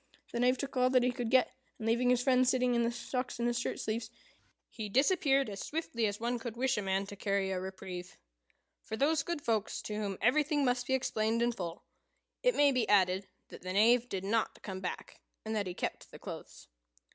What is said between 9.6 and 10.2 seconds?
to whom